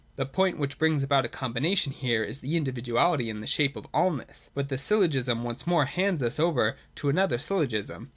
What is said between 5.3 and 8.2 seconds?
once more hands us over to another syllogism.